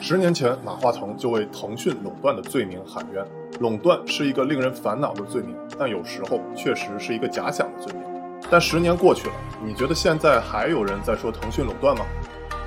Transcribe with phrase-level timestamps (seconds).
[0.00, 3.24] 十年前，马化腾就为腾讯垄断的罪名喊冤。
[3.60, 8.02] 垄断是一个令人烦恼的罪名，但有时候确实是一个假想的罪名。
[8.50, 9.34] 但十年过去了，
[9.64, 12.04] 你觉得现在还有人在说腾讯垄断吗？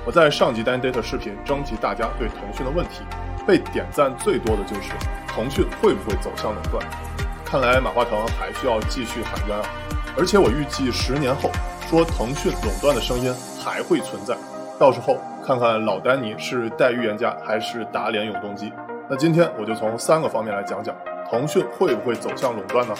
[0.06, 3.02] 我在上集 Dan Data 视频征集大家对腾讯的问题，
[3.46, 4.92] 被点赞最多的就是
[5.28, 6.84] 腾讯会不会走向垄断？
[7.44, 9.64] 看来马化腾还需要继续喊冤啊！
[10.16, 11.50] 而且我预计十年后
[11.88, 13.32] 说腾讯垄断的声音
[13.62, 14.36] 还会存在，
[14.78, 18.70] 到时候看看老丹尼是带预言家还是打脸永动机。
[19.08, 20.94] 那今天我就从三个方面来讲讲
[21.30, 22.94] 腾讯会不会走向垄断呢？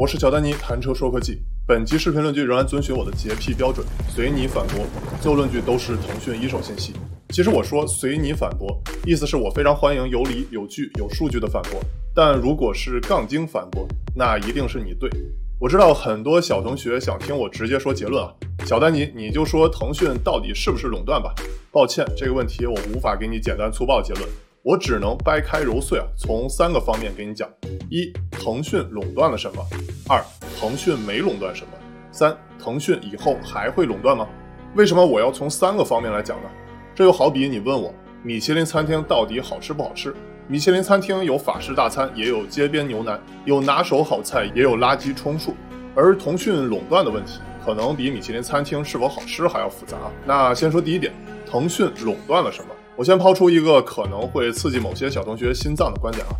[0.00, 1.42] 我是小丹尼，谈车说科技。
[1.66, 4.86] 本期视频论据仍然遵循我的洁癖标准，随你反驳。
[5.20, 6.94] 最后论据都是腾讯一手信息。
[7.28, 11.78] 其实我说随你反驳，意思是我非常欢迎有理、有据、有数据的反驳。
[12.14, 15.10] 但如果是杠精反驳，那一定是你对。
[15.58, 18.32] 我知道很多小同学想听我直接说结论啊，
[18.64, 21.34] 小丹尼，你就说腾讯到底是不是垄断吧。
[21.70, 24.26] 抱歉，这个问题我无法给你简单粗暴结论。
[24.62, 27.48] 我只能掰开揉碎啊，从三个方面给你讲：
[27.88, 29.62] 一、腾讯垄断了什么；
[30.06, 30.22] 二、
[30.58, 31.70] 腾讯没垄断什么；
[32.12, 34.28] 三、腾讯以后还会垄断吗？
[34.74, 36.50] 为什么我要从三个方面来讲呢？
[36.94, 37.90] 这就好比你问我，
[38.22, 40.14] 米其林餐厅到底好吃不好吃？
[40.46, 45.54] 米其林餐厅有法式大餐，也有街边牛腩，有拿手好菜，也有垃圾充数。
[45.94, 49.96] 而腾讯垄断的问题，可能比米其林餐厅是否好吃还要复杂。
[50.26, 51.14] 那先说第一点，
[51.50, 52.74] 腾讯垄断了什么？
[53.00, 56.36] 我先抛出一个可能会刺激某些小同学心脏的观点啊，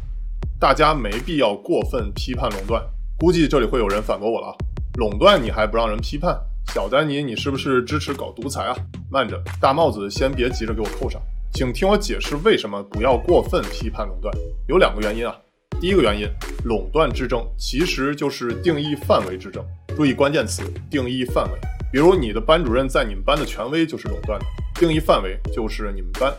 [0.60, 2.86] 大家没必要过分批判垄断。
[3.18, 4.54] 估计这里会有人反驳我了啊，
[4.98, 6.38] 垄断你还不让人批判？
[6.74, 8.76] 小丹尼，你是不是支持搞独裁啊？
[9.10, 11.18] 慢着，大帽子先别急着给我扣上，
[11.54, 14.30] 请听我解释为什么不要过分批判垄断。
[14.68, 15.34] 有两个原因啊，
[15.80, 16.28] 第一个原因，
[16.66, 19.64] 垄断之争其实就是定义范围之争。
[19.96, 21.58] 注意关键词，定义范围。
[21.90, 24.44] 比如你的班主任在你们班的权威就是垄断的，
[24.78, 26.30] 定义范围就是你们班。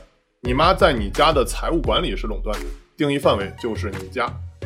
[0.43, 2.65] 你妈在你家的财务管理是垄断的，
[2.97, 4.25] 定义范围就是你家；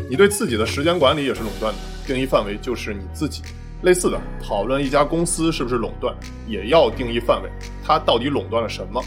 [0.09, 3.41] 你对自己的时间管理也是垄断的，定义范围就是你自己。
[3.81, 6.15] 类似的，讨论一家公司是不是垄断，
[6.47, 7.49] 也要定义范围，
[7.83, 9.03] 它到底垄断了什么？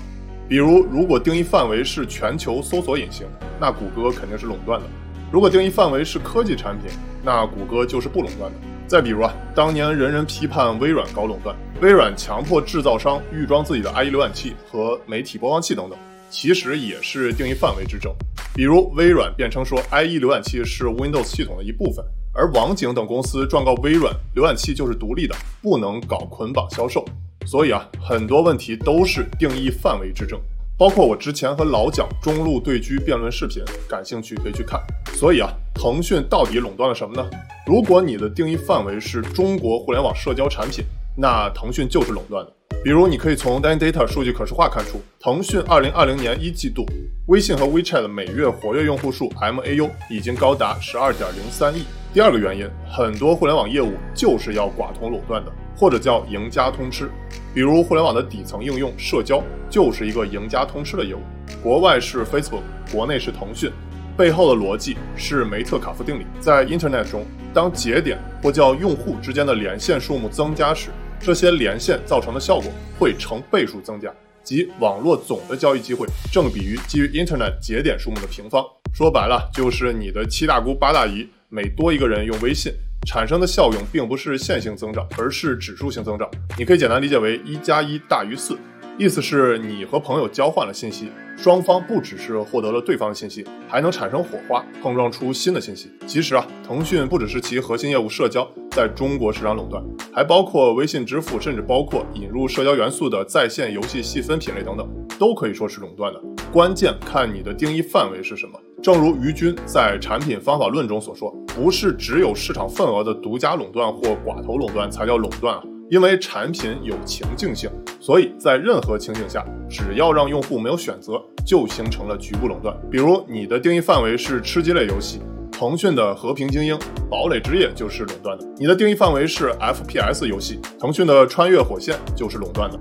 [0.47, 3.27] 比如，如果定义范围是全球搜索引擎，
[3.59, 4.87] 那谷歌肯定是垄断的；
[5.33, 6.91] 如果定义范围是科技产品，
[7.25, 8.59] 那谷歌就是不垄断的。
[8.87, 15.99] 再比如啊，当年人人批判微软搞垄断，微软强迫制造商预装自己的 IE 浏览器和媒体播放器等等。
[16.31, 18.15] 其实也是定义范围之争，
[18.55, 27.05] 比如微软辩称说 IE 浏览器是 Windows 系统的一部分，而网景等公司状告微软浏览器就是独立的，不能搞捆绑销售。
[27.47, 30.39] 所以啊，很多问题都是定义范围之争，
[30.77, 34.79] 包括我之前和老蒋中路对狙辩论视频，感兴趣可以去看。
[35.15, 37.29] 所以啊，腾讯到底垄断了什么呢？
[37.67, 40.85] 如果你的定义范围是中国互联网社交产品，
[41.17, 42.53] 那腾讯就是垄断的。
[42.85, 46.87] 比如，你可以从 Dan Data 数据可视化看出，腾讯2020年一季度
[47.27, 51.83] 微信和 WeChat 的每月活跃用户数 MAU 已经高达12.03亿。
[52.15, 57.11] 第二个原因，很多互联网业务就是要寡头垄断的，或者叫赢家通吃。
[57.53, 61.21] 比如，互联网的底层应用社交就是一个赢家通吃的业务，
[61.61, 62.63] 国外是 Facebook，
[62.93, 63.73] 国内是腾讯，
[64.17, 66.25] 背后的逻辑是梅特卡夫定理。
[66.41, 70.91] 在 Internet 中，当节点或叫用户之间的连线数目增加时，
[71.21, 74.13] 这些连线造成的效果会成倍数增加，
[74.43, 78.65] 即网络总的交易机会正比于基于 Internet 节点数目的平方。
[78.95, 82.73] 说白了，就是你的七大姑八大姨每多一个人用微信，
[83.07, 86.29] 产生的效用并不是线性增长，而是指数性增长。
[86.57, 88.57] 你可以简单理解为一加一大于四。
[88.99, 95.89] 意思是你和朋友交换了信息，双方不只是获得了对方的信息，还能产生火花，碰撞出新的信息。
[96.05, 99.81] 其实啊，腾讯不只是其核心业务社交在中国市场垄断，
[100.13, 106.21] 还包括微信支付，甚至包括引入社交元素的在线游戏细分品类等等，都可以说是垄断的。
[106.53, 108.59] 关键看你的定义范围是什么。
[108.83, 115.63] 正如于军在《产品方法论》中所说，不是只有市场份额的独家垄断或寡头垄断才叫垄断啊。
[115.91, 121.13] 因为产品有情境性，所以在任何情景下，只要让用户没有选择，
[121.47, 122.77] 就形成了局部垄断。
[122.91, 125.21] 比如你的定义范围是吃鸡类游戏，
[125.51, 126.75] 腾讯的《和平精英》
[127.09, 132.79] 《堡垒之夜》就是垄断的；你的定义范围是 FPS 游戏，腾讯的《穿越火线》就是垄断的。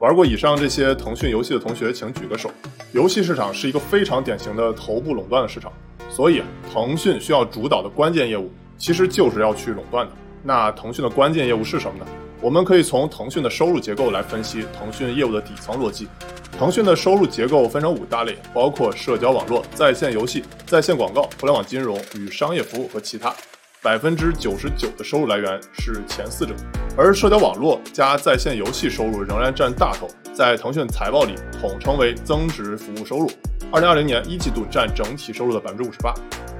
[0.00, 2.48] 玩过以上这些腾讯游戏的同学，请举个手。
[2.92, 5.72] 游戏市场是一个非常典型的头部垄断的市场。
[6.08, 6.42] 所以
[6.72, 10.12] 腾讯需要主导的关键业务其实就是要去垄断的。
[10.42, 12.06] 那腾讯的关键业务是什么呢？
[12.40, 16.08] 我们可以从腾讯的收入结构来分析腾讯业务的底层逻辑。
[16.56, 23.34] 腾讯的收入结构分成五大类，包括社交网络、在线游戏、在线广告、互联网金融与商业服务和其他。
[23.80, 26.52] 百分之九十九的收入来源是前四者，
[26.96, 33.30] 而社交网络加在线游戏收入仍然占大头，在腾讯财报里统称为增值服务收入。
[33.70, 36.12] 二零二零年一季度占整体收入的百分之五十八。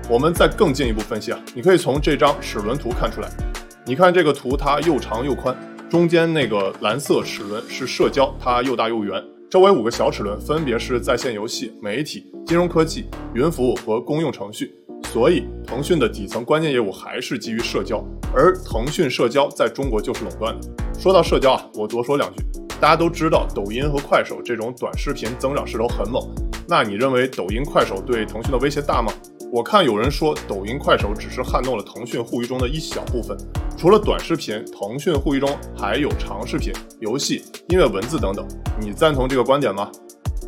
[0.09, 3.29] 我们再更进一步分析啊，你可以从这张齿轮图看出来。
[3.88, 5.56] 你看这个图，它又长又宽，
[5.88, 9.25] 中间那个蓝色齿轮是社交，它又大又圆。
[9.49, 14.75] 周围五个小齿轮分别是在线游戏、媒体、金融科技、云服务和公用程序。
[15.11, 18.05] 所以，腾讯的底层关键业务还是基于社交，
[18.35, 20.69] 而腾讯社交在中国就是垄断的。
[20.99, 22.43] 说到社交啊，我多说两句。
[22.79, 26.23] 大家都知道，抖音和快手这种短视频增长势头很猛。
[26.69, 29.11] 那你认为抖音、快手对腾讯的威胁大吗？
[29.50, 33.35] 我看有人说，抖音、快手只是撼动了腾讯互娱中的一小部分。
[33.79, 38.47] 除了短视频，腾讯互娱中还有长视频、游戏、音乐、文字等等。
[38.79, 39.91] 你赞同这个观点吗？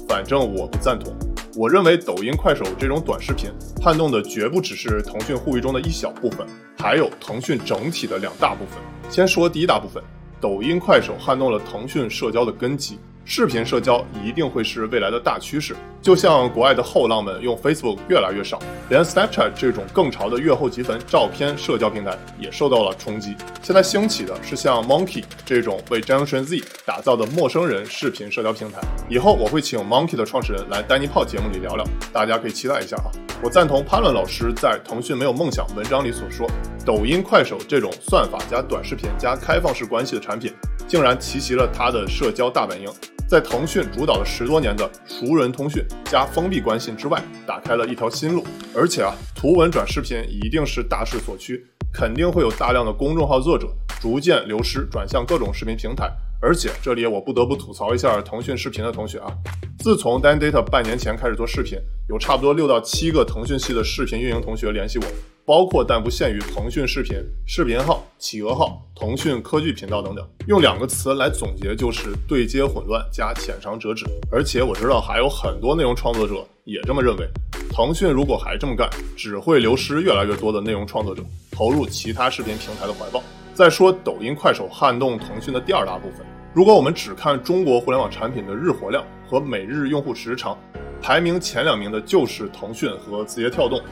[0.07, 1.17] 反正我不赞同。
[1.57, 3.51] 我认为抖音、快手这种短视频
[3.83, 6.47] 撼动的绝不只是腾讯互娱中的一小部分，
[6.79, 8.77] 还有腾讯整体的两大部分。
[9.11, 10.03] 先说第一大部分，
[10.43, 12.99] 抖音、快手撼动了腾讯社交的根基。
[13.33, 23.37] 视频社交一定会是未来的大趋势，就像国外的后浪们用 Facebook 越来越少，连 Snapchat 这种更潮的月后即焚照片社交平台也受到了冲击。
[23.63, 28.81] 现在兴起的是像 Monkey 这种为 Generation Z 打造的陌生人视频社交平台。
[29.09, 33.15] 以后我会请 Monkey 的创始人来丹尼炮节目里聊聊，大家可以期待一下啊！
[33.41, 36.51] 我赞同潘伦老师在《腾讯没有梦想》文章里所说，
[36.85, 40.53] 抖音、快手这种算法加短视频加开放式关系的产品，
[40.89, 42.89] 竟然奇袭了它的社交大本营。
[43.31, 48.45] 在腾讯主导了十多年的熟人通讯加封闭关系之外，打开了一条新路。
[48.75, 53.69] 而且啊，图文转视频一定是大势所趋，肯定会有大量的公众号作者
[54.01, 56.11] 逐渐流失，转向各种视频平台。
[56.43, 59.33] 而且这里我不得不吐槽一下腾讯视频的同学啊，
[59.79, 61.79] 自从 Dan Data 半年前开始做视频，
[62.09, 65.05] 有差不多六到七个腾讯系的视频运营同学联系我。
[65.51, 74.07] 包括但不限于腾讯视频、视频号、企鹅号、腾讯科技频道等等，用两个词来总结就是对接混乱加浅尝辄止。
[74.31, 77.29] 而且我知道还有很多内容创作者也这么认为，
[77.69, 81.21] 腾讯如果还这么干，只会流失越来越多的内容创作者，
[81.51, 83.21] 投入其他视频平台的怀抱。
[83.53, 86.25] 再说抖音、快手撼动腾讯的第二大部分，
[86.55, 90.57] 如果我们只看中国互联网产品的日活量和每日用户时长，
[91.03, 93.83] 排名前两名的就是腾讯和字节跳动。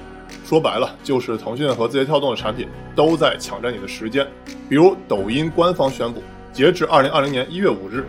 [0.44, 4.26] 说白了，就是腾讯和字节跳动的产品都在抢占你的时间。
[4.68, 6.22] 比如，抖音官方宣布，
[6.52, 8.04] 截至二零二零年一月五日，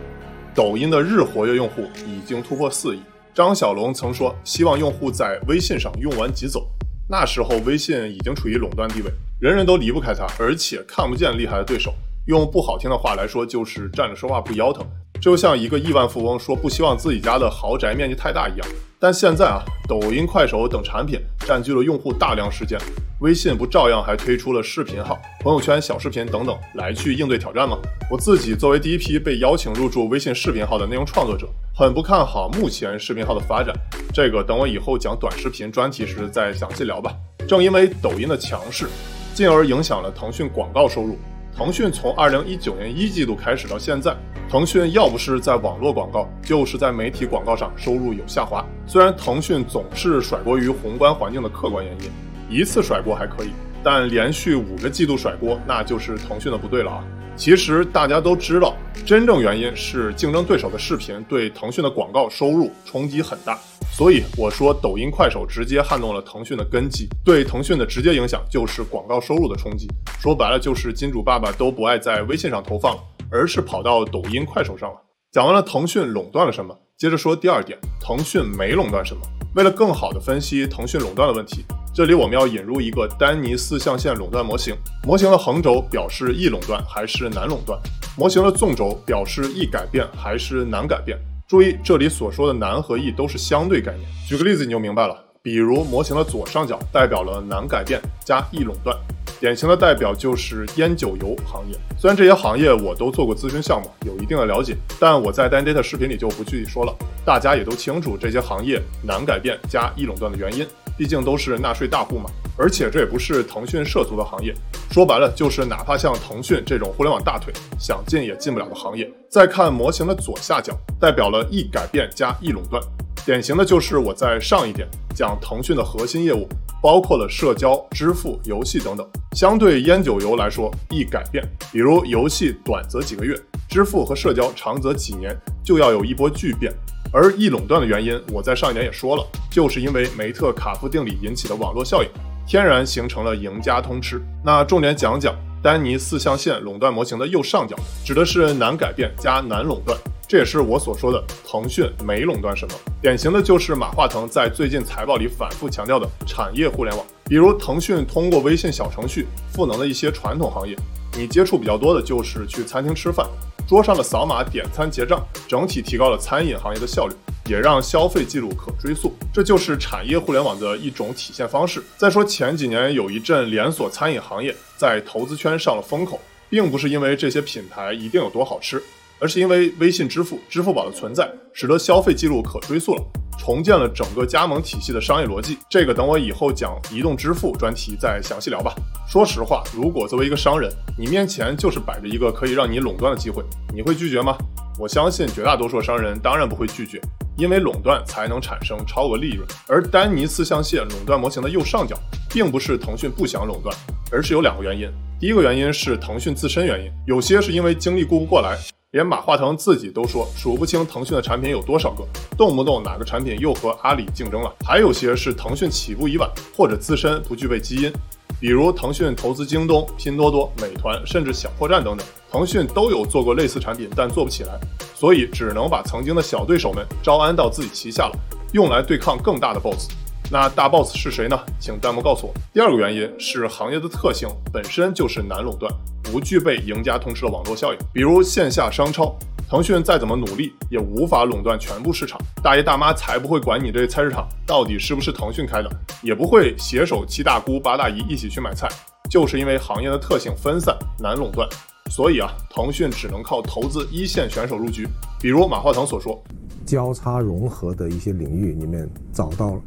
[0.54, 3.00] 抖音的日活跃用户已经突破四亿。
[3.32, 6.68] 张小龙曾说，希望用户在微信上用完即走。
[7.08, 11.94] 那时候，微信已经处于垄断地位，人人都离不开它，而且看不见厉害的对手。
[12.26, 14.86] 用不好听的话来说，就是站着说话不腰疼。
[15.20, 18.66] 这就像一个亿万富翁说不希望自己家的豪宅面积太大一样。
[18.98, 22.78] 但现在啊，抖音、快手等产品占据了用户大量时间，
[23.20, 27.78] 微信不照样还推出了视频号、朋友圈小视频等等来去应对挑战吗？
[28.10, 33.74] 我自己作为第一批被邀请入驻微信视频号的内容创作者，很不看好目前视频号的发展。
[34.12, 37.14] 这个等我以后讲短视频专题时再详细聊吧。
[37.46, 38.86] 正因为抖音的强势，
[39.34, 41.18] 进而影响了腾讯广告收入。
[41.60, 44.16] 腾讯从二零一九年一季度开始到现在，
[44.48, 48.64] 腾讯要不是在网络广告，就是在媒体广告上收入有下滑。
[48.86, 52.10] 虽然腾讯总是甩锅于宏观环境的客观原因，
[52.48, 53.50] 一次甩锅还可以，
[53.84, 57.04] 但连续五个季度甩锅，那就是腾讯的不对了啊。
[57.36, 58.74] 其实大家都知道，
[59.04, 63.58] 真正原因是竞争对手的视频对腾讯的广告收入冲击很大。
[63.92, 69.86] 所以我说，抖音、快手直接撼动了腾讯的根基，对腾讯的直接影响就是广告收入的冲击。
[70.18, 72.96] 说白了，就是金主爸爸都不爱在微信上投放，
[73.30, 74.96] 而是跑到抖音、快手上了。
[75.32, 79.20] 讲完了腾讯垄断了什么，接着说第二点，腾讯没垄断什么。
[79.54, 84.74] 为了更好的分析腾讯垄断的问题，这里我们要引入一个丹尼四象限垄断模型。
[85.04, 87.78] 模型的横轴表示易垄断还是难垄断，
[88.16, 91.18] 模型的纵轴表示易改变还是难改变。
[91.50, 94.08] 注意，这里所说的难和易都是相对概念。
[94.24, 95.24] 举个例子，你就明白了。
[95.42, 98.96] 比如，模型的左上角代表了难改变加易垄断，
[99.40, 101.76] 典型的代表就是烟酒油行业。
[101.98, 106.94] 虽然这些行业我都做过咨询项目，有一定的了解，但我在 Dan Data 视频里就不具体说了。
[107.26, 110.64] 大家也都清楚这些行业难改变加易垄断的原因，
[111.00, 112.28] 毕竟都是纳税大户嘛。
[112.58, 114.52] 而且这也不是腾讯涉足的行业，
[114.90, 119.10] 说白了就是哪怕像腾讯这种互联网大腿，想进也进不了的行业。
[119.30, 122.82] 再看模型的左下角，代表了易改变加易垄断，
[123.24, 126.46] 典型的就是我在上一点讲腾讯的核心业务
[126.82, 129.08] 包括了社交、支付、游戏等等。
[129.34, 131.42] 相对烟酒游来说，易改变。
[131.72, 133.34] 比如游戏短则几个月，
[133.70, 136.70] 支付和社交长则几年，就要有一波巨变。
[137.12, 142.08] 而易垄断的原因，我在上一年也说了，就是因为梅特卡夫定理引起的网络效应，
[142.46, 144.22] 天然形成了赢家通吃。
[144.44, 149.98] 那重点讲讲丹尼四象限垄断模型的右上角，指的是难改变加难垄断。
[150.28, 157.04] 这也是我所说的腾讯没垄断什么，典型的就是马化腾在最近财报里反复强调的产业互联网。
[157.24, 160.76] 比如腾讯通过微信小程序赋能的一些传统行业，
[161.16, 163.26] 你接触比较多的就是去餐厅吃饭，
[163.70, 167.14] 桌上的扫码点餐结账，整体提高了餐饮行业的效率，
[167.48, 171.80] 也让消费记录可追溯，这就是产业互联网的一种体现方式。
[171.96, 178.82] 再说前几年有一阵连锁餐饮行业在投资圈上了风口，并不是因为这些品牌一定有多好吃。
[179.20, 183.02] 而是因为微信支付、支付宝的存在，使得消费记录可追溯了，
[183.40, 185.56] 重建了整个加盟体系的商业逻辑。
[185.70, 188.74] 这个等我以后讲移动支付专题再详细聊吧。
[189.08, 193.42] 说实话，如果作为一个商人，你面前就是摆着一个可以让你垄断的机会，
[193.74, 194.36] 你会拒绝吗？
[194.78, 197.00] 我相信绝大多数商人当然不会拒绝，
[197.36, 199.46] 因为垄断才能产生超额利润。
[199.66, 203.74] 而丹尼四象限垄断模型的右上角，并不是腾讯不想垄断，
[204.12, 204.88] 而是有两个原因。
[205.18, 208.56] 第一个原因是腾讯自身原因，有些是因为精力顾不过来。
[208.92, 212.04] 连马化腾自己都说数不清腾讯的产品有多少个，
[212.36, 214.52] 动不动哪个产品又和阿里竞争了。
[214.64, 217.92] 还有些是腾讯起步已晚，或者自身不具备基因，
[218.40, 224.58] 比如腾讯投资京东、拼多多、美团，甚至小破站等等，腾讯都有做过类似产品，但做不起来，
[224.96, 228.18] 所以只能把曾经的小对手们招安到自己旗下了，
[228.54, 229.88] 用来对抗更大的 BOSS。
[230.32, 231.38] 那大 BOSS 是谁呢？
[231.60, 232.34] 请弹幕告诉我。
[232.52, 235.72] 第二个原因是行业的特性本身就是难垄断。
[236.10, 239.16] 不具备赢家通吃的网络效应，比如线下商超，
[239.48, 242.20] 腾讯再怎么努力也无法垄断全部市场。
[242.42, 245.70] 大爷大妈才不会管你这菜市场到底是不是腾讯开的，
[246.02, 248.68] 也不会携手七大姑八大姨一起去买菜，
[249.10, 251.48] 就是因为行业的特性分散难垄断，
[251.90, 254.86] 所以啊，腾讯只能靠投资一线选手入局，
[255.20, 256.22] 比如马化腾所说，
[256.64, 259.60] 交叉融合的一些领域里面找到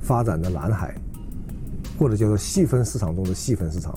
[0.00, 0.94] 发展的蓝海，
[1.98, 3.96] 或者叫做细分市场中的细分市场。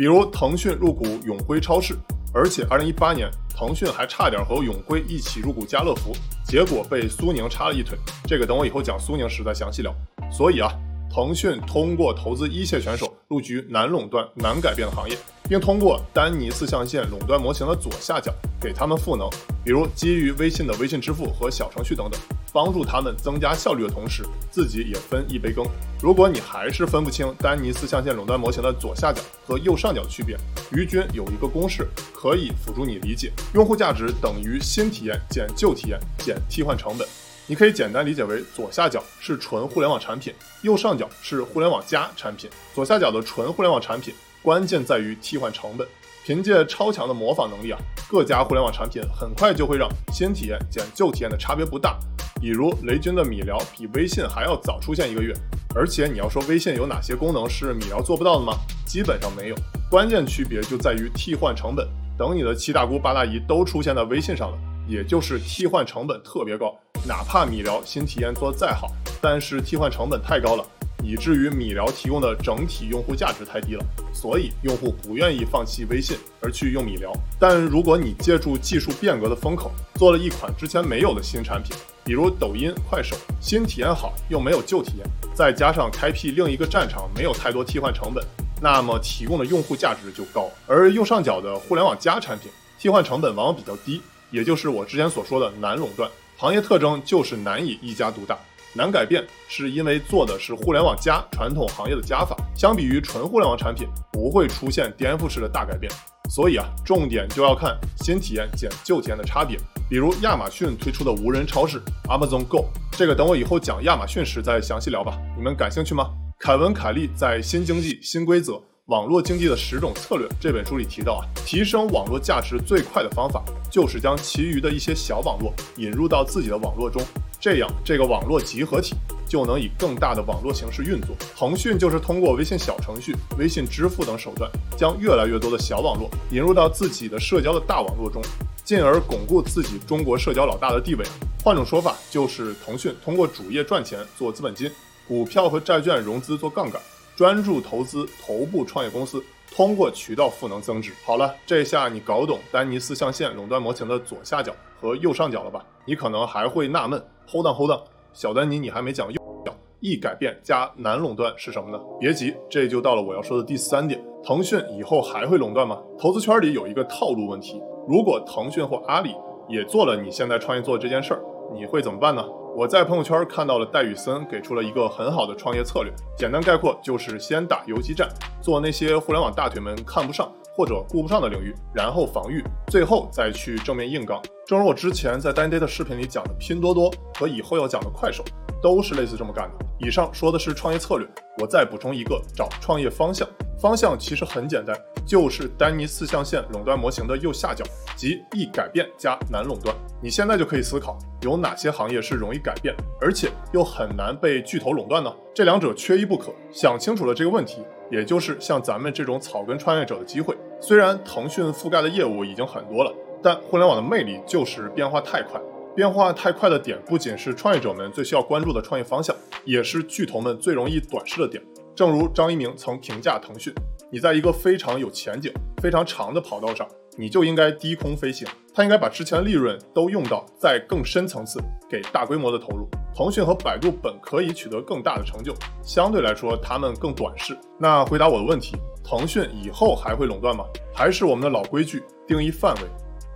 [0.00, 1.94] 比如腾讯入股永辉超市，
[2.32, 7.98] 而且二零一八年腾讯还差点和永辉一起入股家乐福，结果被苏宁插了一腿。
[8.24, 9.94] 这个等我以后讲苏宁时再详细聊。
[10.32, 10.72] 所以啊，
[11.14, 15.14] 腾讯通过投资一线选手入局难垄断、难改变的行业。
[15.50, 19.28] 并通过丹尼四象限垄断模型的左下角给他们赋能，
[19.64, 22.20] 比如基于微信的微信支付和小程序等等，
[22.52, 25.66] 帮助他们增加效率的同时，自己也分一杯羹。
[26.00, 30.36] 如果你还是分不清丹尼四象限垄断模型的左下角和右上角的区别，
[30.70, 37.04] 于军有一个公式可以辅助你理解：用户价值等于新体验减旧体验减替换成本。
[37.48, 42.48] 你可以简单理解为左下角是纯互联网产品，右上角是互联网加产品。
[42.72, 44.14] 左下角的纯互联网产品。
[44.42, 45.86] 关键在于替换成本，
[46.24, 47.78] 凭借超强的模仿能力啊，
[48.08, 51.98] 各家互联网产品很快就会让新体验减旧体验的差别不大。
[52.40, 55.34] 比如雷军的米聊比微信还要早出现一个月，
[55.74, 58.54] 而且你要说微信有哪些功能是米聊做不到的吗？
[58.86, 59.56] 基本上没有。
[59.90, 61.86] 关键区别就在于替换成本。
[62.16, 66.74] 等你的七大姑八大姨都出现在微信上了，也就是替换成本特别高。
[67.06, 70.64] 哪怕米聊新体验做再好，但是替换成本太高了。
[71.02, 77.12] 以至于米聊提供的整体用户价值太低了，所以用户不愿意放弃微信而去用米聊。
[77.38, 88.24] 但如果你借助技术变革的风口，做了一款之前没有的新产品，比如抖音、快手，新体验好又没有旧体验，再加上开辟另一个战场，没有太多替换成本，
[88.60, 90.50] 那么提供的用户价值就高。
[90.66, 98.38] 而右上角的互联网加产品，替换成本往往比较低，也就是我之前所说的难垄断，行业特征就是难以一家独大。
[98.72, 105.90] 难改变，是因为做的是互联网加传统行业的加法，相比于纯互联网产品，不会出现颠覆式的大改变。
[106.28, 109.58] 所以啊，重点就要看新体验减旧体验的差别。
[109.88, 115.18] 比如亚马逊推出的无人超市 Amazon Go，这个等我以后讲亚马逊时再详细聊吧。
[115.36, 116.08] 你们感兴趣吗？
[116.38, 127.02] 凯文·凯利在《新经济新规则：网络经济的十种策略》这本书里提到啊，提升网络价值最快的方法就是将其余的一些小网络引入到自己的网络中。
[127.40, 128.94] 这样，这个网络集合体
[129.26, 131.16] 就能以更大的网络形式运作。
[131.34, 138.20] 腾讯就是通过微信小程序、微信支付等手段，将越来越多的小网络引入到自己的社交的大网络中，
[138.62, 141.04] 进而巩固自己中国社交老大的地位。
[141.42, 144.70] 换种说法，就是腾讯通过主业赚钱做资本金，
[145.08, 146.78] 股票和债券融资做杠杆，
[147.16, 150.92] 专注投资头部创业公司，通过渠道赋能增值。
[151.04, 155.64] 好了，这下你搞懂丹尼斯象限垄断模型的左下角和右上角了吧？
[155.84, 157.02] 你可能还会纳闷。
[157.28, 157.80] Hold on, hold on，
[158.12, 161.82] 小丹尼，你还没讲右角，易改变加难垄断是什么呢？
[161.98, 164.02] 别急，这就到了我要说的第三点。
[164.22, 165.78] 腾讯以后还会垄断吗？
[165.98, 169.14] 投资圈里有一个套路问题，如果腾讯或阿里
[169.48, 172.24] 也做了你现在创业做的这件事儿，你会怎么办呢？
[172.56, 178.08] 我在朋友圈看到了戴宇森给出了一个很好的创业策略，简单概括就是先打游击战，
[178.42, 184.20] 做那些互联网大腿们看不上或者顾不上的领域，然后防御，最后再去正面硬刚。
[184.46, 188.24] 正如我之前在 d a n Day 的视频里讲的，拼多多和以后要讲的快手。
[188.62, 189.64] 都是类似这么干的。
[189.78, 193.26] 以上说的是创业策略，我再补充一个，找创业方向。
[193.60, 194.74] 方向其实很简单，
[195.06, 197.62] 就是丹尼四象限垄断模型的右下角，
[197.94, 199.76] 即易改变加难垄断。
[200.02, 205.14] 你现在就可以思考，有哪些行业是容易改变，而且又很难被巨头垄断呢？
[205.34, 206.32] 这两者缺一不可。
[206.50, 210.34] 想清楚了这个问题，也就是像咱们这种草根创业者的机会。
[210.58, 212.90] 虽然腾讯覆盖的业务已经很多了，
[213.22, 215.38] 但互联网的魅力就是变化太快。
[215.76, 219.14] 变化太快的点，不仅是创业者们最需要关注的创业方向，
[219.44, 221.42] 也是巨头们最容易短视的点。
[221.80, 223.50] 正如张一鸣曾评价腾讯
[223.90, 225.32] ：“你在一个非常有前景、
[225.62, 226.68] 非常长的跑道上，
[226.98, 228.28] 你就应该低空飞行。
[228.52, 232.68] 他应该把之前的利润都用到在更深层次给大规模的投入。
[232.94, 237.34] 腾讯和百度本可以取得更大的成就，相对来说他们更短视。
[237.58, 240.44] 那回答我的问题：腾讯以后还会垄断吗？
[240.74, 242.60] 还是我们的老规矩，定义范围？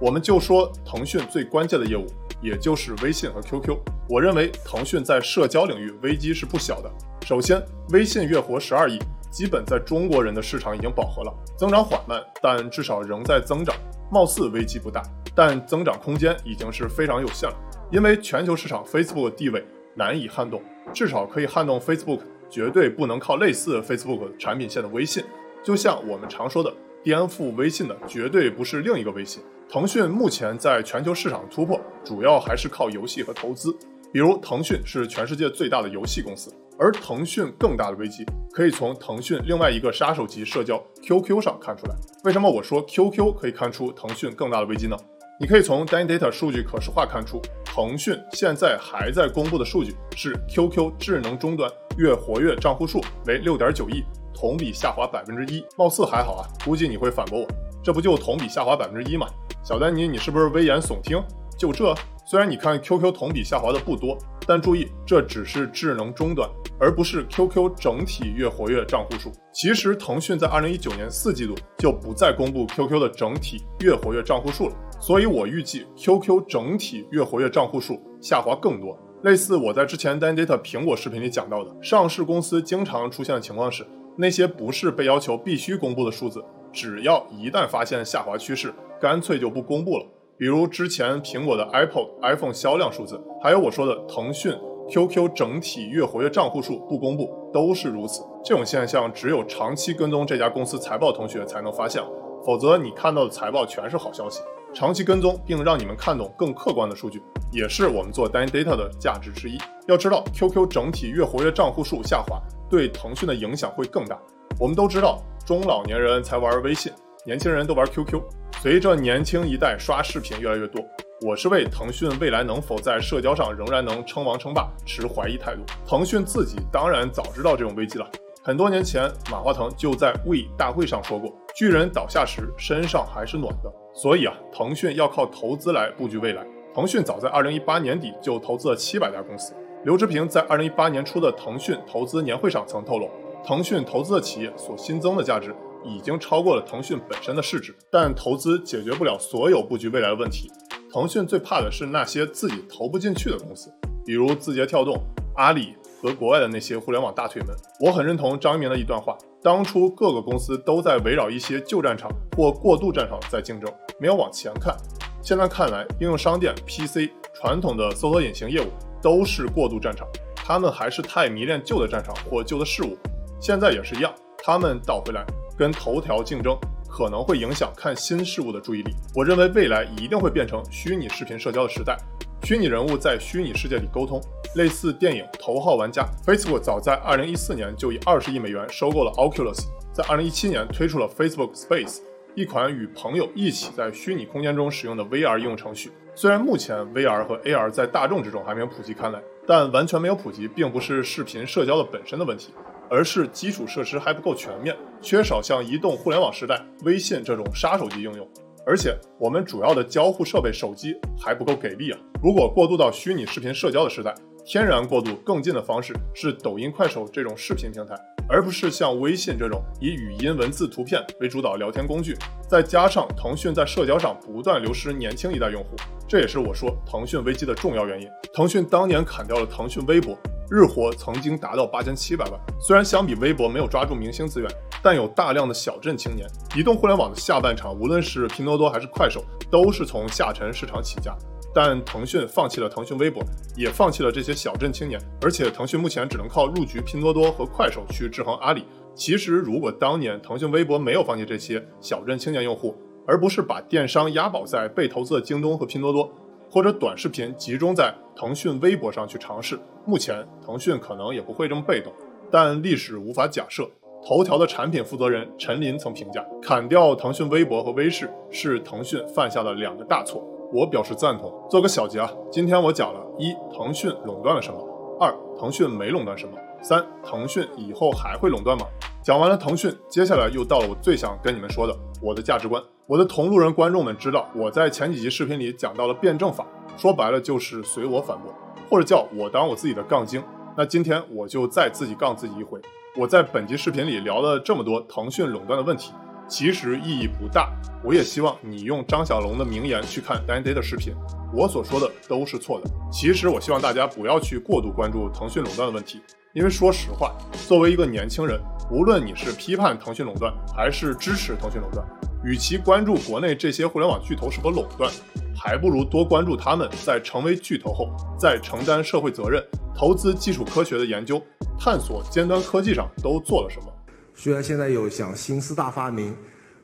[0.00, 2.06] 我们就说腾讯最关键的业务。
[2.42, 3.75] 也就是微信和 QQ，
[4.06, 6.90] 我认为腾讯在社交领域危机是不小的。
[7.25, 8.99] 首先，微信月活十二亿，
[9.31, 13.75] 基本在中国人的市场已经饱和了，增长缓慢，但至少仍在增长，
[14.12, 15.02] 貌似危机不大，
[15.35, 17.57] 但增长空间已经是非常有限了。
[17.90, 19.64] 因为全球市场 Facebook 地位
[19.95, 20.62] 难以撼动，
[20.93, 25.25] 至少可以撼动 Facebook，绝对不能靠类似 Facebook 产品线的微信。
[25.62, 26.71] 就像我们常说的，
[27.02, 29.43] 颠覆微信的绝对不是另一个微信。
[29.66, 33.75] 腾讯目前在全球市场突破，主要还是靠游戏和投资。
[34.12, 41.95] 比如，腾讯是全世界最大的游戏公司，而腾讯更大的危机可以从腾讯另外一个杀手级社交 QQ 上看出来。
[42.25, 44.97] 为什么我说 QQ 可以看出腾讯更大的危机呢？
[45.41, 56.47] 你可以从 d a n Data 数据可视化看出，腾讯现在还在公布的数据是 QQ 智能终端月活跃账户数为六点九亿，同比下滑百分之一，貌似还好啊。
[56.65, 57.47] 估计你会反驳我，
[57.82, 59.26] 这不就同比下滑百分之一吗？
[59.65, 61.21] 小丹尼，你是不是危言耸听？
[61.56, 61.95] 就这？
[62.26, 66.49] 虽然你看 QQ 同比下滑的不多，但注意，这只是智能终端，
[66.80, 69.30] 而不是 QQ 整体月活跃账户数。
[69.52, 78.99] 其实，腾讯在二零一九年四季度就不再公布 QQ 的整体月活跃账户数了，所以我预计 QQ 整体月活跃账户数下滑更多。
[79.23, 83.86] 类似我在之前 Dan Data 苹果视频里讲到的，上市公司经常出现的情况是，
[84.17, 88.73] 那些不是被要求必须公布的数字，只要一旦发现下滑趋势。
[89.00, 94.52] 干脆就不公布了，比如之前苹果的 Apple iPhone 销量数字，还有我说的腾讯
[94.90, 98.23] QQ 整体月活跃账户数不公布，都是如此。
[98.44, 102.02] 这种现象只有长期跟踪这家公司财报同学才能发现，
[102.44, 104.42] 否则你看到的财报全是好消息。
[104.75, 109.56] 长期跟踪并让你们看懂更客观的数据，也是我们做 d a Data 的价值之一。
[109.86, 114.20] 要知道，QQ 整体月活跃账户数下滑对腾讯的影响会更大。
[114.58, 116.92] 我们都知道，中老年人才玩微信。
[117.25, 118.20] 年轻人都玩 QQ，
[118.65, 120.83] 随着年轻一代刷视频越来越多，
[121.21, 125.61] 我是为腾讯未来能否在社交上仍然能称王称霸持怀疑态度。
[125.87, 128.09] 腾讯自己当然早知道这种危机了，
[128.43, 133.71] 很多年前马化腾就在 We 大会上说过，巨人倒下时身上还是暖的。
[133.93, 136.43] 所以啊，腾讯要靠投资来布局未来。
[136.75, 139.53] 腾讯早在2018年底就投资了700家公司。
[139.85, 143.11] 刘志平在2018年初的腾讯投资年会上曾透露，
[143.47, 145.55] 腾讯投资的企业所新增的价值。
[145.84, 150.50] 已经超过了腾讯本身的市值，但投资解决不了所有布局未来的问题。
[150.92, 153.70] 腾讯最怕的是那些自己投不进去的公司，
[154.06, 154.97] 比如字节跳动、
[155.36, 157.54] 阿里和国外的那些互联网大腿们。
[157.80, 164.76] 我很认同张一鸣的一段话：当初各个公司都在围绕一些旧战场或过渡战场在竞争，没有往前看。
[165.20, 168.66] 现在看来，应用商店、PC、传统的搜索引擎业务
[169.02, 172.97] 都是过渡战场，他们还是太迷恋旧的战场或旧的事物。
[173.40, 175.25] 现在也是一样，他们倒回来。
[175.56, 176.56] 跟头条竞争
[176.88, 178.93] 可能会影响看新事物的注意力。
[179.14, 181.97] 我认为未来一定会变成虚拟视频社交的时代，
[182.43, 184.21] 虚拟人物在虚拟世界里沟通，
[184.56, 186.02] 类似电影《头号玩家》。
[186.26, 192.00] Facebook 早在2014年就以二十亿美元收购了 Oculus，在2017年推出了 Facebook Space，
[192.34, 195.90] 一款与朋友一起在虚拟空间中使用的 VR 应用程序。
[196.14, 202.54] 虽然目前 VR 和 AR 在大众之中还没有普及开来，但完全没有普及并不是视频社交的本身的问题。
[202.90, 208.28] 而是基础设施还不够全面，缺少像移动互联网时代微信这种杀手级应用，
[208.66, 211.99] 而且我们主要的交互设备手机还不够给力啊！
[212.23, 217.94] 如果过渡到虚拟视频社交的时代，天然过渡更近的方式是抖音、快手这种视频平台，
[218.28, 222.17] 而不是像微信这种以语音、文字、图片为主导聊天工具。
[222.49, 225.71] 再加上腾讯在社交上不断流失年轻一代用户，
[226.06, 228.08] 这也是我说腾讯危机的重要原因。
[228.32, 230.17] 腾讯当年砍掉了腾讯微博。
[230.50, 234.50] 日活曾经达到八千七百万，虽然相比微博没有抓住明星资源，
[234.82, 236.28] 但有大量的小镇青年。
[236.54, 241.17] 移动互联网的下半场，无论是拼多多还是快手，都是从下沉市场起家。
[241.54, 243.23] 但腾讯放弃了腾讯微博，
[243.56, 248.64] 也放弃了这些小镇青年，而且腾讯目前只能靠入局拼多多和快手去制衡阿里。
[248.95, 256.10] 其实，如果当年腾讯微博没有放弃这些小镇青年用户，而不是把电商押宝在被投资的京东和拼多多。
[256.50, 261.93] 或者短视频集中在腾讯微博上去尝试，目前腾讯可能也不会这么被动，
[262.30, 263.69] 但历史无法假设。
[264.06, 270.23] 头条的产品负责人陈林曾评价，砍掉腾讯微博和微视是腾讯犯下的两个大错，
[270.54, 271.34] 我表示赞同。
[271.50, 274.60] 做个小结啊，今天我讲了一腾讯垄断了什么，
[275.00, 278.64] 二腾讯没垄断什么，三腾讯以后还会垄断吗？
[279.02, 282.62] 讲完了腾讯，接下来又到了我最想跟你们说的我的价值观。
[282.86, 288.32] 我的同路人观众们知道，我在前几集视频里讲到了辩证法，说白了就是随我反驳，
[288.71, 290.23] 或者叫我当我自己的杠精。
[290.56, 292.60] 那今天我就再自己杠自己一回。
[292.97, 295.93] 我在本集视频里聊了这么多腾讯垄断的问题，
[296.28, 297.52] 其实意义不大。
[297.82, 300.95] 我也希望你用张小龙的名言去看 Dan Day 的视频，
[301.32, 302.71] 我所说的都是错的。
[302.91, 306.00] 其实我希望大家不要去过度关注腾讯垄断的问题，
[306.32, 307.15] 因为说实话，
[307.47, 311.87] 作为一个年轻人，无论你是批判腾讯垄断还是支持腾讯垄断。
[312.25, 314.91] 与其关注国内这些互联网巨头是否垄断，
[315.37, 319.45] 还不如多关注他们在成为巨头后，在承担社会责任、
[319.76, 321.23] 投资基础科学的研究、
[321.58, 323.67] 探索尖端科技上都做了什么。
[324.15, 326.15] 虽然现在有讲新四大发明，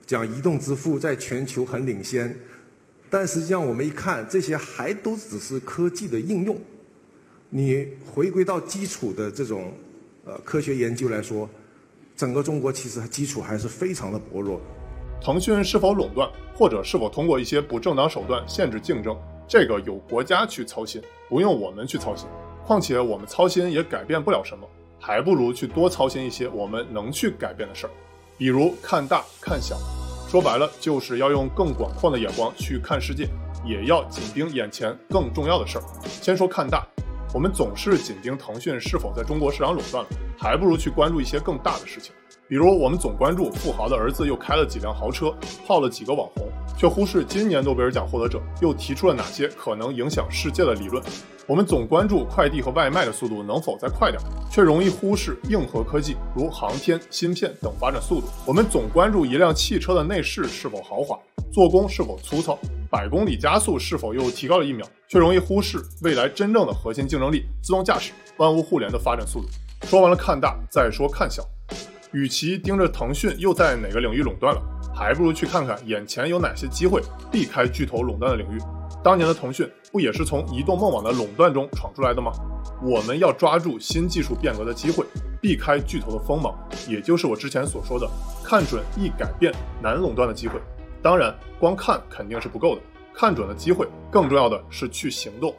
[0.07, 2.35] 讲移动支付在全球很领先，
[3.11, 6.57] 但实际上我们一看，这些还都只是科技的应用。
[7.49, 9.73] 你回归到基础的这种
[10.25, 11.51] 呃科学研究来说，
[12.17, 14.61] 整个中国其实基础还是非常的薄弱。
[15.21, 19.15] 腾讯是否垄断，或者是否通过一些不正当手段限制竞争，
[19.49, 22.29] 这个由国家去操心，不用我们去操心。
[22.65, 24.67] 况且我们操心也改变不了什么，
[25.01, 27.91] 还不如去多操心一些我们能去改变的事儿，
[28.37, 29.77] 比如看大看小。
[30.29, 33.29] 说白了，就是要用更广阔的眼光去看世界，
[33.65, 35.85] 也要紧盯眼前更重要的事儿。
[36.05, 36.87] 先说看大，
[37.35, 42.15] 我们总是紧盯腾讯是否在中国市场垄断了，还不如去关注一些更大的事情。
[42.51, 45.33] 比如，我们总关注富豪的儿子又开了几辆豪车，
[45.65, 51.01] 泡了几个网红，却忽视今年诺贝尔奖获得者又提出了哪些可能影响世界的理论。
[51.47, 58.27] 我们总关注快递和外卖的速度能否再快点，却容易忽视硬核科技如航天、芯片等发展速度。
[58.45, 61.17] 我们总关注一辆汽车的内饰是否豪华，
[61.53, 62.59] 做工是否粗糙，
[62.91, 69.47] 百公里加速是否又提高了一秒，却容易忽视未来真正的核心竞争力——自动驾驶、万物互联的发展速度。
[69.87, 71.45] 说完了看大，再说看小。
[72.12, 74.62] 与其盯着腾讯又在哪个领域垄断了，
[74.94, 78.59] 还不如去看看眼前有哪些机会，避开巨头垄断的领域。
[79.03, 82.33] 当年的腾讯不也是从移动梦网的垄断中闯出来的吗？
[82.83, 85.07] 我们要抓住新技术变革的机会，
[85.40, 86.55] 避开巨头的锋芒，
[86.88, 88.09] 也就是我之前所说的
[88.44, 90.61] 看准易改变难垄断的机会。
[91.03, 92.83] 当然，光看肯定是不够的，
[93.14, 95.55] 看准了机会，更重要的是去行动。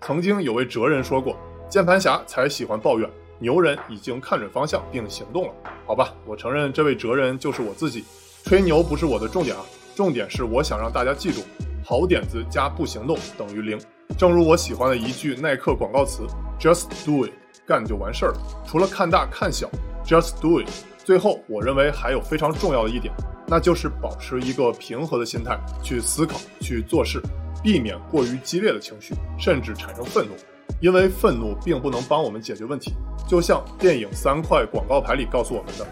[0.00, 1.36] 曾经有位哲人说过，
[1.70, 3.08] 键盘侠才喜欢抱怨。
[3.42, 8.04] 牛人已经看准方向并行动了，好吧，我承认这位哲人就是我自己。
[8.44, 9.62] 吹牛不是我的重点啊，
[9.96, 11.40] 重点是我想让大家记住，
[11.84, 13.76] 好点子加不行动等于零。
[14.16, 16.22] 正如我喜欢的一句耐克广告词
[16.60, 17.32] ：Just do it，
[17.66, 18.40] 干就完事儿了。
[18.64, 19.68] 除了看大看小
[20.06, 20.68] ，Just do it。
[21.04, 23.12] 最后，我认为还有非常重要的一点，
[23.48, 27.20] 那就是保持一个平和的心态去思考、去做事，
[27.60, 30.34] 避免过于激烈的情绪，甚至产生愤怒。
[30.80, 32.92] 因为愤怒并不能帮我们解决问题，
[33.28, 35.86] 就像电影三块广告牌里告诉我们的。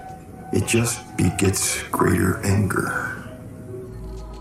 [0.52, 2.90] It just begets greater anger。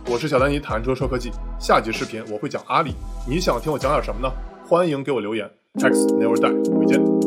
[0.07, 1.31] 我是小丹尼，谈车说科技。
[1.59, 2.95] 下集视频我会讲阿里，
[3.27, 4.33] 你想听我讲点什么呢？
[4.67, 5.49] 欢迎给我留言。
[5.75, 7.18] Text never die，回见。